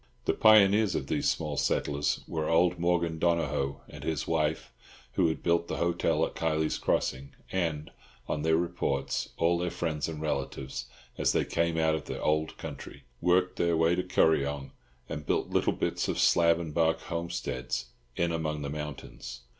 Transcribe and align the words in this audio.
The 0.25 0.33
pioneers 0.33 0.95
of 0.95 1.05
these 1.05 1.29
small 1.29 1.57
settlers 1.57 2.21
were 2.27 2.49
old 2.49 2.79
Morgan 2.79 3.19
Donohoe 3.19 3.81
and 3.87 4.03
his 4.03 4.27
wife, 4.27 4.73
who 5.11 5.27
had 5.27 5.43
built 5.43 5.67
the 5.67 5.77
hotel 5.77 6.25
at 6.25 6.33
Kiley's 6.33 6.79
Crossing; 6.79 7.35
and, 7.51 7.91
on 8.27 8.41
their 8.41 8.57
reports, 8.57 9.29
all 9.37 9.59
their 9.59 9.69
friends 9.69 10.09
and 10.09 10.19
relatives, 10.19 10.87
as 11.19 11.33
they 11.33 11.45
came 11.45 11.77
out 11.77 11.93
of 11.93 12.05
the 12.05 12.19
"ould 12.25 12.57
country," 12.57 13.03
worked 13.21 13.57
their 13.57 13.77
way 13.77 13.93
to 13.93 14.01
Kuryong, 14.01 14.71
and 15.07 15.23
built 15.27 15.49
little 15.51 15.71
bits 15.73 16.07
of 16.07 16.17
slab 16.17 16.59
and 16.59 16.73
bark 16.73 17.01
homesteads 17.01 17.91
in 18.15 18.31
among 18.31 18.63
the 18.63 18.71
mountains. 18.71 19.41